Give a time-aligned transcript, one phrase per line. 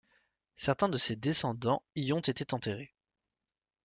[0.55, 2.95] Certains de ses descendant y ont été enterrés.